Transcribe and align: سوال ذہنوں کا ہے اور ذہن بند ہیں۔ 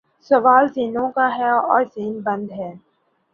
سوال 0.29 0.67
ذہنوں 0.67 1.09
کا 1.11 1.27
ہے 1.37 1.49
اور 1.49 1.83
ذہن 1.95 2.19
بند 2.21 2.51
ہیں۔ 2.51 2.73